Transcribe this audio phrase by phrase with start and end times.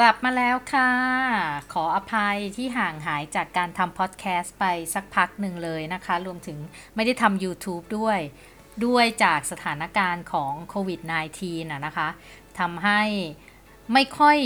[0.00, 0.90] กลับมาแล้วค่ะ
[1.72, 6.58] ขออภัยที่ห่างหายจากการทำพอดแคสต์ไปสักพักหนึ่งเลยนะคะ รวมถึง
[6.94, 8.18] ไม่ได้ทำ YouTube ด้วย
[8.86, 11.00] ด้วยจากสถานการณ์ของโควิด
[11.36, 12.08] -19 นะนะคะ
[12.58, 13.02] ทำให้
[13.92, 14.38] ไม่ค่อย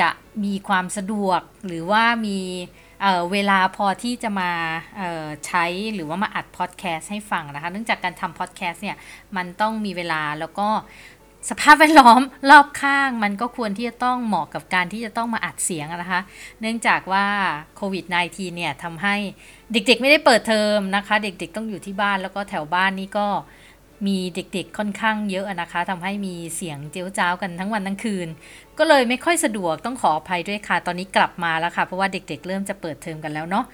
[0.00, 0.10] จะ
[0.44, 2.38] มีความสะดวกหรือว่ามี
[3.00, 4.52] เเวลาพอที่จะมา
[5.46, 8.96] ใช้หรือว่ามาอัดพอดแคสต์ให้ฟังนะคะ เนื่องจากการทำพอดแคสต์เนี่ย
[9.36, 10.68] มันต้องมีเวลาแล้วก็
[11.48, 16.20] สภาพแวดล้อมรอบข้างมันก็ควรที่จะต้องเหมาะกับการที่จะต้องมาอัดเสียงนะคะ
[16.60, 17.26] เนื่องจากว่า
[17.76, 19.14] โควิด -19 เนี่ยทำให้
[19.72, 23.26] เด็กๆไม่ได้เปิดเทอมนะคะ เด็กๆต้องอยู่ที่บ้านแล้วก็แถวบ้านนี้ก็
[24.06, 28.28] มีเด็กๆค่อนข้างเยอะนะคะทำให้มีเสียงเจียวจ้าวกันทั้งวันทั้งคืน
[28.78, 33.66] ก็เลยไม่ค่อยสะดวกต้องขออภัยด้วยค่ะ ตอนนี้กลับมาแล้วค่ะ เพราะว่าเด็กๆ เริ่มจะเปิดเทอมกันแล้วเนาะ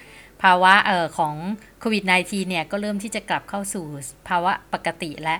[0.42, 1.34] ภาวะเอ่อของ
[1.80, 3.84] โควิด -19 เนี่ยก็เริ่มที่จะกลับเข้าสู่
[4.28, 5.36] ภาวะปกติและ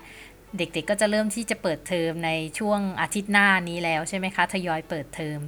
[0.58, 5.40] เด็กๆก็จะเริ่มที่จะเปิดเทอมในช่วงอาทิตย์หน้านี้แล้วใช่ไหมคะทยอยเปิดเทอม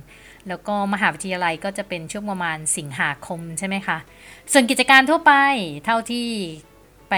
[0.49, 3.99] แล้วก็มหาวิทยาลัยก็จะเป็นช่วงประมาณสิงหาคมใช่ไหมคะ
[4.53, 5.33] ส่วนกิจการทั่วไป
[5.85, 6.27] เท่าที่
[7.11, 7.15] ไป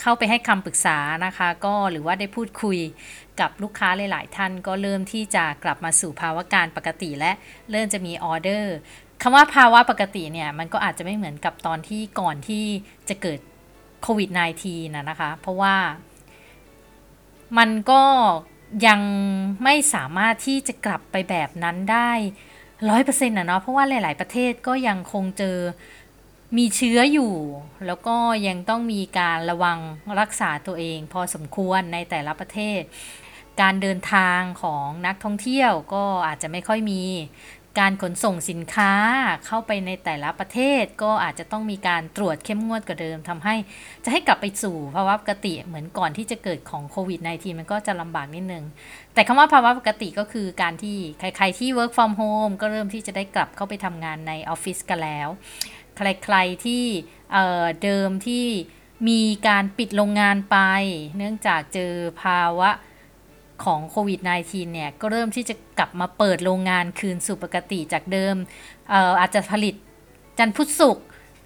[0.00, 2.78] เข้าไปให้คำปรึกษานะคะ ก็หรือว่าได้พูดคุย
[3.40, 7.32] กับลูกค้าหลาย ๆ ท่านก็เริ่มที่จะกลับมาสู่ภาวะการปกติและ
[7.70, 8.74] เริ่มจะมีออเดอร์
[9.22, 12.64] คำว่าภาวะปกติเนี่ยมันก็อาจจะไม่เหมือนกับตอนที่ก่อนที่
[13.08, 13.40] จะเกิด
[14.02, 14.30] โควิด
[14.62, 15.74] -19 นะนะคะ เพราะว่า
[17.58, 18.04] มันก็
[18.86, 19.00] ยัง
[19.64, 22.10] ไม่สามารถที่จะกลับไปแบบนั้นได้
[22.88, 25.58] ร้อยเปอร์เซ็นต์นะเนาะเพราะว่าหลาย ๆ ประเทศก็ยังคงเจอ
[26.56, 27.34] มีเชื้ออยู่
[27.86, 29.78] แล้วก็ยังต้องมีการระวัง
[30.20, 32.80] รักษาตัวเอง พอสมควรในแต่ละประเทศ
[33.60, 37.02] การเดินทางของนักท่องเที่ยวก็อาจจะไม่ค่อยมี
[37.80, 38.92] การขนส่งสินค้า
[39.46, 43.54] เข้าไปในแต่ละประเทศก็อาจจะต้องมีการตรวจเข้มงวดกว่าเดิมทำให้
[44.04, 48.64] จะให้กลับไปสู่ภาวะปกติเหมือนก่อนที่จะเกิดของโควิด -19 มันก็จะลำบากนิดนึง
[49.14, 55.28] แต่คำว่าภาวะปกติก็คือการที่ใครๆที่ work from home ก็เริ่มที่จะได้กลับเข้าไปทำงานในออฟฟิศกันแล้ว
[55.96, 56.84] ใครๆที่
[57.32, 58.46] เเดิมที่
[59.08, 60.58] มีการปิดโรงงานไป
[61.16, 62.70] เนื่องจากเจอภาวะ
[63.64, 68.34] ของโควิด -19 เนี่ยก็เริ่มที่จะกลับมาเปิดโรงงานคืนสู่ปกติจากเดิม
[68.92, 69.74] ก็อาจจะผลิต
[70.38, 70.98] จันพุธศุก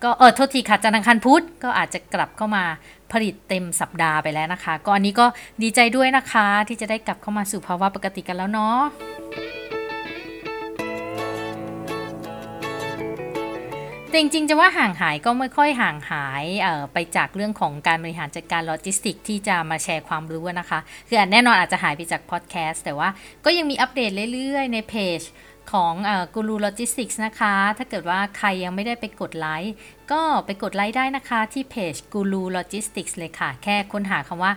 [0.03, 2.65] ก็เออโทษทีค่ะจันทร์อังคารพุธก็อาจจะกลับเข้ามา
[3.12, 5.26] ผลิตเต็มสัปดาห์ไปแล้วนะคะ ก็อันนี้ก็
[5.62, 8.81] ดีใจด้วยนะคะที่จะได้กลับเข้ามาสู่ภาวะปกติกันแล้วเนาะ
[14.16, 16.44] จริงๆจะว่าห่างหายก็ไม่ค่อยห่างหาย
[16.93, 20.78] ไปจากเรื่องของการบริหารจัดการโลจิสติกส์ที่จะมาแชร์ความรู้นะคะ
[21.09, 23.09] คือแน่นอนอาจจะหายไปจากพอดแคสต์แต่ว่า
[23.44, 25.21] ก็ยังมีอัปเดตเรื่อยๆ ในเพจ
[25.72, 25.94] ของ
[26.34, 29.75] กูรูโลจิสติกส์นะคะ ถ้าเกิดว่าใครยังไม่ได้ไปกดไลค์
[30.12, 34.53] ก็ไปกดไลค์ได้นะคะที่เพจกูรูโลจิสติกส์เลยค่ะ แค่ค้นหาคำว่า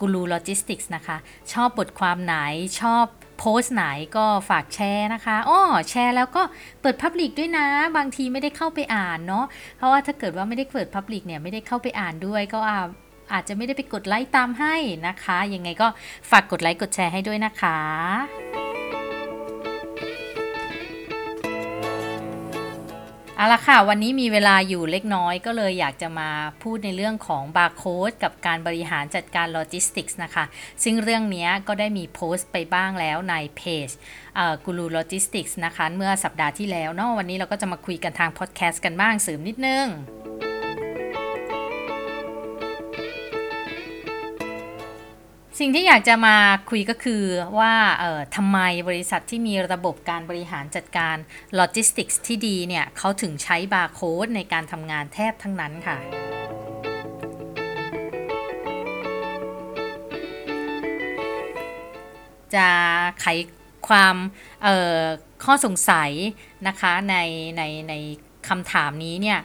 [0.00, 1.16] กูรูโลจิสติกส์นะคะ
[1.52, 2.34] ชอบบทความไหน
[2.80, 3.04] ชอบ
[3.38, 3.84] โพสต์ไหน
[4.16, 5.60] ก็ฝากแชร์นะคะอ้อ
[5.90, 6.42] แชร์แล้วก็
[6.82, 7.66] เปิด public ด้วยนะ
[7.96, 9.44] บางทีไม่ได้เข้าไปอ่านเนาะ
[9.76, 12.58] เพราะว่าถ้าเกิดว่าไม่ได้เปิด public เนี่ยไม่ได้เข้าไปอ่านด้วยก็
[13.32, 14.74] อาจจะไม่ได้ไปกดไลค์ตามให้
[15.06, 15.88] นะคะ ยังไงก็
[16.30, 18.67] ฝากกดไลค์กดแชร์ให้ด้วยนะคะ
[23.40, 26.30] เอาละค่ะ วันนี้มีเวลาอยู่เล็กน้อยก็เลยอยากจะมา
[26.62, 30.44] พูดในเรื่องของบาร์โค้ดกับการบริหารจัดการโลจิสติกส์นะคะ
[30.84, 33.88] ซึ่งเรื่องนี้ก็ได้มีโพสต์ไปบ้างแล้วในเพจ
[34.64, 39.86] กูรูโลจิสติกส์นะคะ เมื่อสัปดาห์ที่แล้วเนาะวันนี้เราก็จะมาคุยกันทางพอดแคสต์กันบ้างเสริมนิดนึง
[45.62, 46.36] สิ่งที่อยากจะมา
[46.70, 47.22] คุยก็คือ
[47.58, 47.74] ว่า
[48.36, 48.58] ทำไม
[48.88, 51.16] บริษัทที่มีระบบการบริหารจัดการ
[51.54, 55.98] โลจิสติกส์ที่ดีเนี่ยเขาถึงใช้บาร์โค้ดในการทำงานแทบทั้งนั้นค่ะ
[62.54, 62.68] จะ
[63.20, 63.26] ไข
[63.88, 64.16] ความ
[65.44, 66.10] ข้อสงสัย
[66.68, 67.16] นะคะใน
[67.56, 67.94] ในใน
[68.48, 69.38] คำถามนี้เนี่ย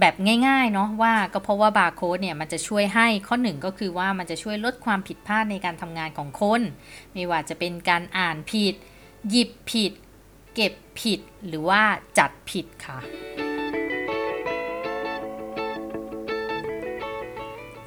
[0.00, 0.14] แบบ
[0.46, 6.60] ง่ายๆเนาะว่าก็เพราะว่าบาร์โค้ดเนี่ยมันจะช่วยให้ข้อหนึ่งก็คือว่ามันจะช่วยลดความผิดพลาดในการทำงานของคน
[7.12, 8.74] ไม่ว่าจะเป็นการอ่านผิด
[9.30, 9.92] หยิบผิด
[10.54, 11.82] เก็บผิดหรือว่า
[12.18, 12.98] จัดผิดค่ะ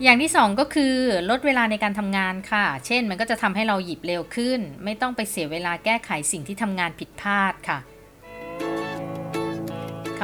[0.04, 0.94] อย่างที่ 2 ก็คือ
[1.30, 7.80] ลดเวลาในการทำงานค่ะ เช่นมันก็จะทำให้เราหยิบเร็วขึ้น ไม่ต้องไปเสียเวลาแก้ไขสิ่งที่ทำงานผิดพลาดค่ะ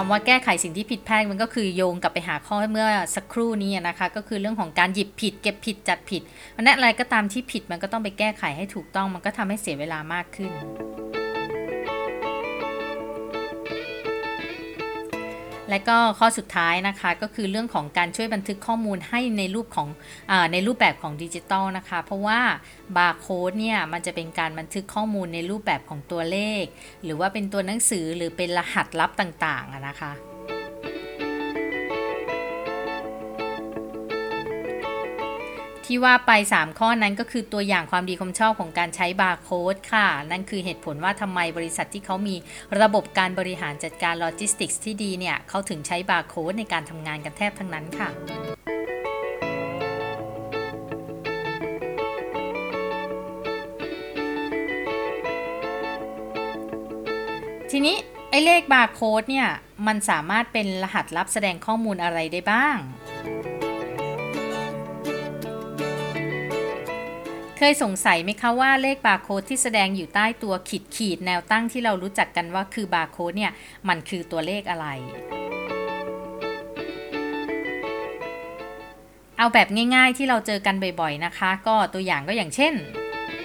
[0.03, 6.21] คำว่าแก้ไขสิ่งที่ผิดพลาดมันก็คือโยงกลับไปหาข้อเมื่อสักครู่นี้นะคะ ก็คือเรื่องของการหยิบผิด เก็บผิดจัดผิด
[6.55, 10.51] มันนั้นอะไรก็ตามที่ผิดมันก็ต้องไปแก้ไขให้ถูกต้อง มันก็ทำให้เสียเวลามากขึ้น
[15.71, 19.87] และก็ข้อสุดท้ายนะคะก็คือเรื่องของการช่วยบันทึกข้อมูลให้ในรูปของ
[20.31, 22.39] อในรูปแบบของดิจิตอลนะคะ เพราะว่า
[22.97, 26.63] บาร์โค้ดเนี่ยมันจะเป็นการบันทึกข้อมูลในรูปแบบของตัวเลข
[27.03, 30.11] หรือว่าเป็นตัวหนังสือหรือเป็นรหัสลับต่างๆนะคะ
[35.93, 42.35] ที่ว่าไป 3 ข้อนั้นก็คือตัวอย่างความดีความชอบของการใช้บาร์โค้ดค่ะ นั่นคือเหตุผลว่าทำไมบริษัทที่เขามี
[42.81, 48.09] ระบบการบริหารจัดการโลจิสติกส์ที่ดีเนี่ยเขาถึงใช้บาร์โค้ดในการทำงานกันแทบทั้งนั้นค่ะ
[57.71, 57.95] ทีนี้
[58.29, 59.47] ไอ้เลขบาร์โค้ดเนี่ย
[59.87, 62.77] มันสามารถเป็นรหัสลับแสดงข้อมูลอะไรได้บ้าง
[67.63, 73.51] เคยสงสัยไหมคะว่าเลขบาร์โค้ดที่แสดงอยู่ใต้ตัวขีดขีดแนวตั้งที่เรารู้จักกันว่าคือบาร์โค้ดเนี่ย
[73.87, 74.87] มันคือตัวเลขอะไร
[79.37, 82.73] เอาแบบง่ายๆที่เราเจอกันบ่อยๆนะคะ ก็ตัวอย่างก็อย่างเช่น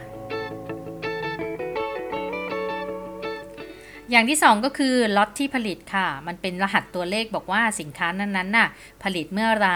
[4.11, 8.69] อย่างที่ 2 ก็คือล็อตที่ผลิตค่ะ มันเป็นรหัสตัวเลขบอกว่าสินค้านั้นๆน่ะ
[9.03, 9.71] ผลิตเมื่อไร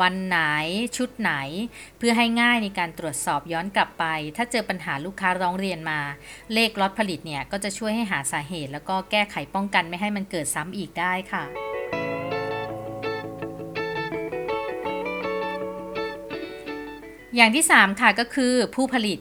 [0.00, 0.38] วันไหน
[0.96, 1.32] ชุดไหน
[1.98, 4.04] เพื่อให้ง่ายในการตรวจสอบย้อนกลับไป
[4.36, 6.00] ถ้าเจอปัญหาลูกค้าร้องเรียนมา
[6.52, 11.44] เลขล็อตผลิตเนี่ยก็จะช่วยให้หาสาเหตุ แล้วก็แก้ไขป้องกันไม่ให้มันเกิดซ้ำอีกได้ค่ะ
[17.36, 19.18] อย่างที่ 3 ค่ะก็คือผู้ผลิต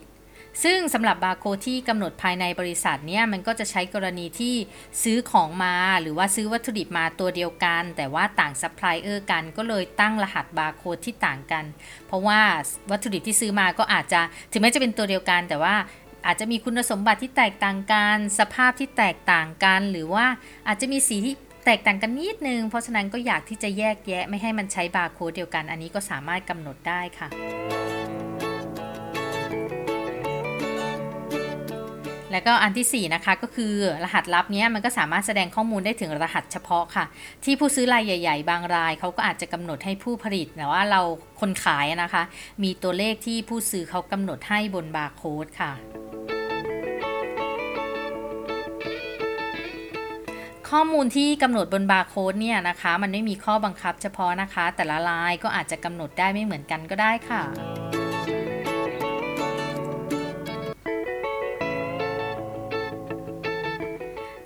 [0.64, 4.56] ซึ่งสำหรับบาร์โค้ดที่กำหนดภายในบริษัทเนี่ยมันก็จะใช้กรณีที่
[5.04, 11.66] ซื้อของมาหรือว่าซื้อวัตถุดิบมาตัวเดียวกัน แต่ว่าต่างซัพพลายเออร์กันก็เลยตั้งรหัสบาร์โค้ดที่ต่างกัน
[12.08, 12.40] เพราะว่า
[12.92, 14.22] วัตถุดิบที่ซื้อมาก็อาจจะ
[14.52, 15.76] ถึงแม้จะเป็นตัวเดียวกันแต่ว่า
[16.26, 20.26] อาจจะมีคุณสมบัติที่แตกต่างกัน สภาพที่แตกต่างกัน หรือว่า
[20.68, 27.30] อาจจะมีสีที่แตกต่างกันนิดนึง เพราะฉะนั้นก็อยากที่จะแยกแยะไม่ให้มันใช้บาร์โค้ดเดียวกัน อันนี้ก็สามารถกำหนดได้ค่ะ
[32.32, 33.74] แล้วก็อันที่ 4 นะคะก็คือ
[34.04, 37.06] รหัสลับนี้มันก็สามารถแสดงข้อมูลได้ถึงรหัสเฉพาะค่ะ
[37.44, 41.02] ที่ผู้ซื้อรายใหญ่ ๆ บางรายเขาก็อาจจะกำหนดให้ผู้ผลิตแต่ว่าเรา
[41.40, 42.24] คนขายนะคะ
[42.64, 45.72] มีตัวเลขที่ผู้ซื้อเขากำหนดให้บนบาร์โค้ดค่ะ
[50.70, 57.42] ข้อมูลที่กำหนดบนบาร์โค้ดเนี่ยนะคะ มันไม่มีข้อบังคับเฉพาะนะคะ แต่ละรายก็อาจจะกำหนดได้ไม่เหมือนกันก็ได้ค่ะ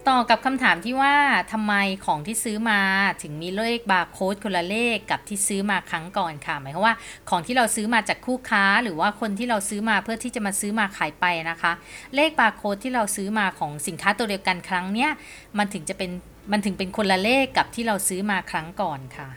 [0.10, 1.16] ต่อกับคำถามที่ว่า
[1.52, 1.74] ทำไม
[2.06, 2.80] ของที่ซื้อมา
[3.22, 6.96] ถึงมีเลขบาร์โค้ดคนละเลขกับที่ซื้อมาครั้งก่อนค่ะหมายความว่า
[7.30, 11.72] ของที่เราซื้อมาจากคู่ค้า หรือว่าคนที่เราซื้อมาเพื่อที่จะมาซื้อมาขายไปนะคะ
[12.16, 15.12] เลขบาร์โค้ดที่เราซื้อมาของสินค้าตัวเดียวกันครั้งเนี้ย
[15.58, 16.10] มันถึงจะเป็น
[16.52, 19.28] มันถึงเป็นคนละเลขกับที่เราซื้อมาครั้งก่อนค่ะ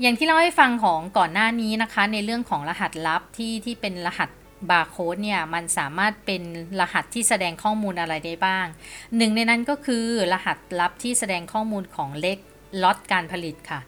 [0.00, 4.28] อย่างที่เล่าให้ฟังของก่อนหน้านี้นะคะ ในเรื่องของรหัสลับที่ที่เป็นรหัส
[4.70, 6.42] บาร์โค้ดเนี่ยมันสามารถเป็น
[6.80, 8.66] รหัสที่แสดงข้อมูลอะไรได้บ้าง
[9.16, 12.38] หนึ่งในนั้นก็คือรหัสลับที่แสดงข้อมูลของเลข
[12.82, 13.80] ล็อตการผลิตค่ะ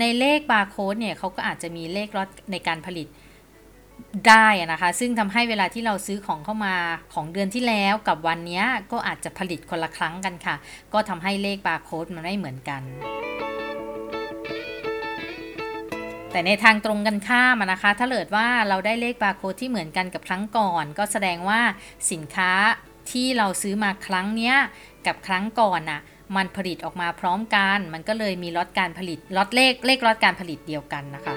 [0.00, 3.08] ในเลขบาร์โค้ดเนี่ยเขาก็อาจจะมีเลขล็อตในการผลิต
[4.28, 6.74] ได้นะคะ ซึ่งทำให้เวลาที่เราซื้อของเข้ามา
[7.14, 8.62] ของเดือนที่แล้วกับวันนี้
[8.92, 10.56] ก็อาจจะผลิตคนละครั้งกันค่ะ
[10.92, 12.82] ก็ทำให้เลขบาร์โค้ดมันไม่เหมือนกัน
[16.36, 21.60] แต่ในทางตรงกันข้ามนะคะ ถ้าเกิดว่าเราได้เลขบาร์โค้ดที่เหมือนกันกับครั้งก่อน ก็แสดงว่า
[22.12, 22.52] สินค้า
[23.10, 24.56] ที่เราซื้อมาครั้งเนี้ย
[25.06, 26.00] กับครั้งก่อนน่ะ
[26.36, 31.36] มันผลิตออกมาพร้อมกัน มันก็เลยมีล็อตการผลิตล็อตเลขเลขล็อตการผลิตเดียวกันนะคะ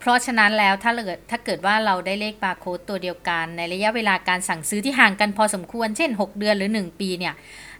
[0.00, 7.34] เพราะฉะนั้นแล้วถ้าเกิดถ้าเกิดว่าเราได้เลขบาร์โค้ดตัวเดียวกัน ในระยะเวลาการสั่งซื้อที่ห่างกันพอสมควร เช่น 6 เดือนหรือ 1 ปีเนี่ย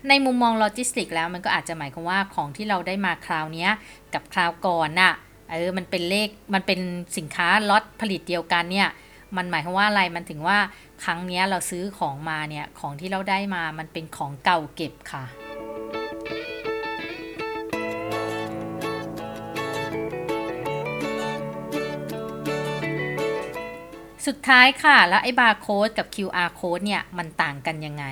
[0.08, 3.68] ในมุมมองโลจิสติกแล้วมันก็อาจจะหมายความว่าของที่เราได้มาคราวนี้
[4.14, 5.12] กับคราวก่อนน่ะ
[5.50, 6.80] เออมันเป็นเลขมันเป็น
[7.16, 8.88] สินค้าล็อตผลิตเดียวกันเนี่ย
[9.36, 10.58] มันหมายความว่าอะไรมันถึงว่า
[11.04, 15.24] ครั้งนี้เราซื้อของมาเนี่ยของที่เราได้มามันเป็นของเก่าเก็บค่ะ
[24.30, 28.04] สุดท้ายค่ะ แล้วไอ้บาร์โค้ดกับ QR code เนี่ย มันต่างกันยังไง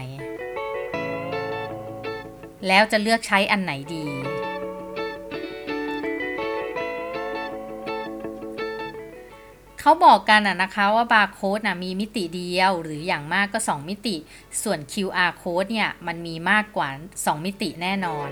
[2.69, 4.07] แล้วจะเลือกใช้อันไหนดี
[9.81, 14.17] เขาบอกกันนะคะว่าบาร์โค้ดมีมิติเดียวหรืออย่างมากก็ 2 มิติ
[14.63, 18.29] ส่วน QR code เนี่ยมันมีมากกว่า 2 มิติแน่นอน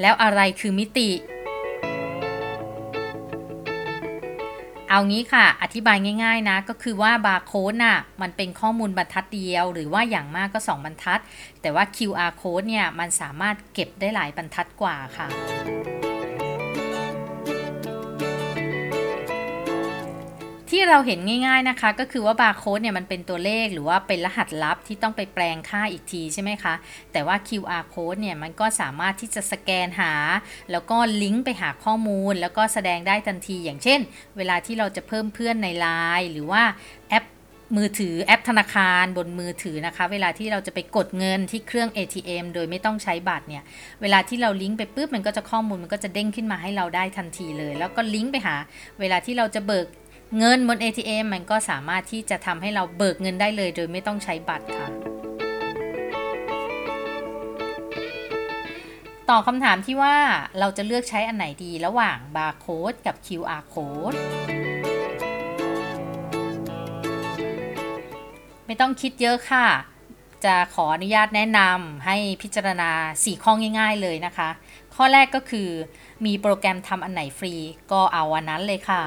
[0.00, 1.08] แล้วอะไรคือมิติ
[4.96, 11.20] เอางี้ค่ะ อธิบายง่ายๆนะ ก็คือว่าบาร์โค้ดน่ะ มันเป็นข้อมูลบรรทัดเดียว หรือว่าอย่างมากก็ 2 บรรทัด
[11.60, 15.26] แต่ว่า QR code เนี่ย มันสามารถเก็บได้หลายบรรทัดกว่าค่ะ
[20.90, 26.74] เราเห็นง่าย ๆนะคะ ก็คือว่าบาร์โค้ดเนี่ยมันเป็นตัวเลขหรือว่าเป็นรหัสลับที่ต้องไปแปลงค่าอีกทีใช่ไหมคะ
[27.12, 30.12] แต่ว่า QR code เนี่ยมันก็สามารถที่จะสแกนหา
[30.70, 34.00] แล้วก็ลิงก์ไปหาข้อมูล แล้วก็แสดงได้ทันที อย่างเช่น
[34.36, 36.62] เวลาที่เราจะเพิ่มเพื่อนใน Line หรือว่า
[37.10, 37.24] แอป
[37.76, 43.62] มือถือแอปธนาคารบนมือถือนะคะ เวลาที่เราจะไปกดเงินที่เครื่อง ATM โดยไม่ต้องใช้บัตรเนี่ย
[44.02, 48.56] เวลาที่เราลิงก์ไปปุ๊บมันก็จะข้อมูลมันก็จะเด้งขึ้นมาให้เราได้ทันทีเลย แล้วก็ลิงก์ไปหา
[49.00, 49.86] เวลาที่เราจะเบิก
[50.38, 54.88] เงินบน ATM มันก็สามารถที่จะทำให้เราเบิกเงินได้เลย โดยไม่ต้องใช้บัตรค่ะ
[59.30, 60.16] ต่อคำถามที่ว่า
[60.58, 64.16] เราจะเลือกใช้อันไหนดีระหว่างบาร์โค้ดกับ QR code
[68.66, 69.66] ไม่ต้องคิดเยอะค่ะ
[70.44, 72.90] จะขออนุญาตแนะนำให้พิจารณา
[73.20, 74.48] 4 ข้อง่าย ๆ เลยนะคะ
[74.94, 75.68] ข้อแรกก็คือ
[76.24, 77.54] มีโปรแกรมทำอันไหนฟรี
[77.92, 79.02] ก็เอาอันนั้นเลยค่ะ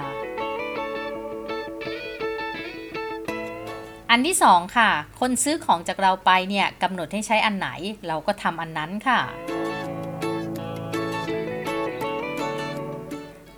[4.12, 7.70] อันที่ 2 ค่ะ คนซื้อของจากเราไปเนี่ยกำหนดให้ใช้อันไหน
[8.08, 9.20] เราก็ทำอันนั้นค่ะ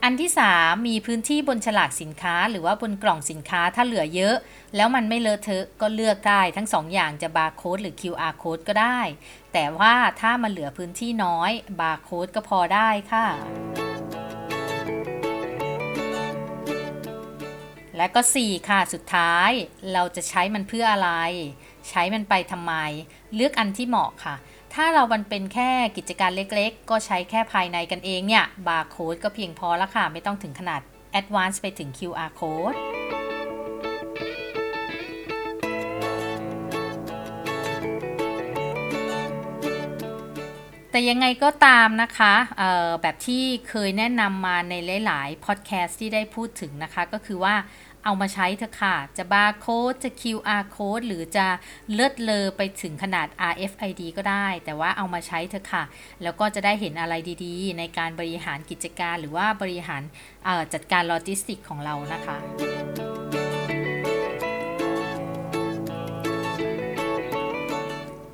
[0.04, 4.36] อันที่ 3 มีพื้นที่บนฉลากสินค้า หรือว่าบนกล่องสินค้าถ้าเหลือเยอะ
[4.76, 9.00] แล้วมันไม่เลอะเทอะก็เลือกได้ทั้ง 2ออย่างจะบาร์โค้ดหรือ QR code ก็ได้
[9.54, 13.26] แต่ว่าถ้ามันเหลือพื้นที่น้อยบาร์โค้ดก็พอได้ค่ะ
[17.98, 19.52] และก็ 4 ค่ะ สุดท้าย
[19.94, 21.12] เราจะใช้มันเพื่ออะไร
[21.90, 22.74] ใช้มันไปทำไม
[23.36, 24.36] เลือกอันที่เหมาะค่ะ
[24.74, 30.82] ถ้าเรามันเป็นแค่กิจการเล็กๆ ก็ใช้แค่ภายในกันเองเนี่ย บาร์โค้ดก็เพียงพอแล้วค่ะ ไม่ต้องถึงขนาด
[31.12, 32.78] แอดวานซ์ไปถึง QR code
[41.02, 42.34] แต่ยังไงก็ตามนะคะ
[43.02, 44.74] แบบที่เคยแนะนำมาใน
[45.06, 47.56] หลาย ๆ พอดแคสต์ที่ได้พูดถึงนะคะ ก็คือว่า
[48.04, 51.48] เอามาใช้เถอะค่ะ จะบาร์โค้ดจะ QR code หรือจะ
[51.94, 55.84] เลิศเลอไปถึงขนาด RFID ก็ได้ แต่ว่าเอามาใช้เถอะค่ะ
[56.24, 60.02] แล้วก็จะได้เห็นอะไรดีๆ ในการบริหารกิจการหรือว่าบริหาร
[60.74, 62.38] จัดการโลจิสติกของเรานะคะ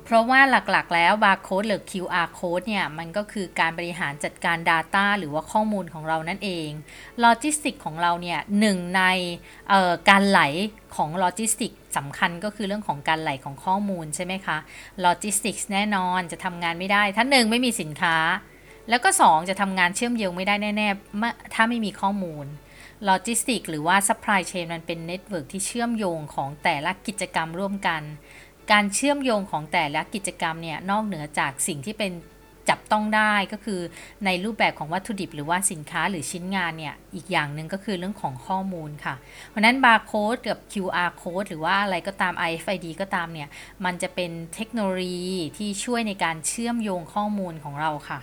[0.08, 6.68] เพราะว่าหลักๆ แล้วบาร์โค้ดหรือ QR code เนี่ย มันก็คือการบริหารจัดการ Data หรือว่าข้อมูลของเรานั่นเอง
[7.20, 9.02] โลจิสติกของเราเนี่ยหนึ่งใน
[10.10, 10.40] การไหล
[10.96, 14.58] ของโลจิสติกสำคัญก็คือเรื่องของการไหลของข้อมูลใช่ไหมคะ
[15.00, 18.16] โลจิสติกแน่นอนจะทำงานไม่ได้ ถ้าหนึ่งไม่มีสินค้า
[18.88, 22.46] แล้วก็ 2 จะทำงานเชื่อมโยงไม่ได้แน่ๆถ้าไม่มีข้อมูล
[23.04, 28.02] โลจิสติกหรือว่า supply chain มันเป็น network ที่เชื่อมโยงของแต่ละกิจกรรมร่วมกัน
[28.72, 32.12] การเชื่อมโยงของแต่ละกิจกรรมเนี่ยนอกเหนือจากสิ่งที่เป็น
[32.68, 33.80] จับต้องได้ก็คือ
[34.24, 39.14] ในรูปแบบของวัตถุดิบหรือว่าสินค้าหรือชิ้นงานเนี่ย อีกอย่างหนึ่งก็คือเรื่องของข้อมูลค่ะ
[39.48, 43.48] เพราะนั้นบาร์โค้ดกับ QR code หรือว่าอะไรก็ตาม RFID ก็ตามเนี่ย
[43.84, 48.18] มันจะเป็นเทคโนโลยีที่ช่วยในการเชื่อมโยงข้อมูลของเราค่ะ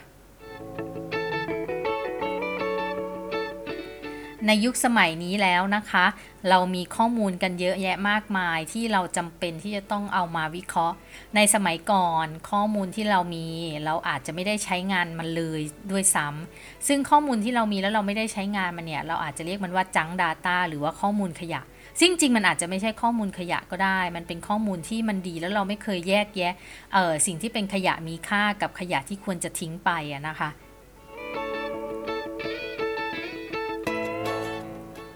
[4.48, 6.06] ในยุคสมัยนี้แล้วนะคะ
[6.50, 10.96] เรามีข้อมูลกันเยอะแยะมากมายที่เราจำเป็นที่จะต้องเอามาวิเคราะห์
[11.36, 13.46] ในสมัยก่อนข้อมูลที่เรามี
[13.86, 15.62] เราอาจจะไม่ได้ใช้งานมันเลย
[15.92, 21.62] ด้วยซ้ำซึ่งข้อมูลที่เรามีแล้วเราไม่ได้ใช้งานมันเนี่ย เราอาจจะเรียกมันว่าจัง Data หรือว่าข้อมูลขยะ
[22.00, 26.54] ซึ่งจริงมันอาจจะไม่ใช่ข้อมูลขยะก็ได้ มันเป็นข้อมูลที่มันดีแล้วเราไม่เคยแยกแยะ
[26.94, 30.50] เออสิ่งที่เป็นขยะมีค่ากับขยะที่ควรจะทิ้งไปอะนะคะ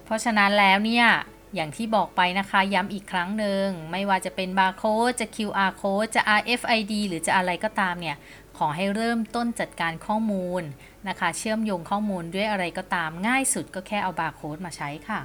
[0.09, 1.07] เพราะฉะนั้นแล้วเนี่ย
[1.55, 8.15] อย่างที่บอกไปนะคะย้ำอีกครั้งหนึ่งไม่ว่าจะเป็นบาร์โค้ดจะ QR code จะ RFID หรือจะอะไรก็ตามเนี่ย
[8.57, 10.63] ขอให้เริ่มต้นจัดการข้อมูล
[11.09, 15.19] นะคะ เชื่อมโยงข้อมูลด้วยอะไรก็ตามง่ายสุดก็แค่เอาบาร์โค้ดมาใช้ค่ะ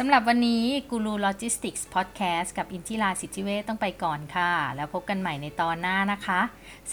[0.00, 6.40] สำหรับวันนี้กูรูโลจิสติกส์พอดแคสต์กับอินทิราสิทธิเวต้องไปก่อนค่ะ แล้วพบกันใหม่ในตอนหน้านะคะ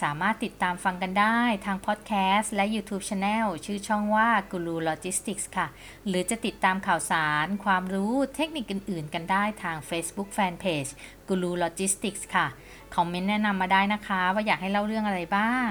[0.02, 5.66] สามารถติดตามฟังกันได้ทางพอดแคสต์และ YouTube Channel ชื่อช่องว่ากูรูโลจิสติกส์ค่ะ
[6.06, 10.90] หรือจะติดตามข่าวสาร ความรู้เทคนิคอื่นๆ กันได้ทาง Facebook Fanpage
[11.28, 12.46] กูรูโลจิสติกส์ค่ะ
[12.94, 15.70] คอมเมนต์แนะนำมาได้นะคะ ว่าอยากให้เล่าเรื่องอะไรบ้าง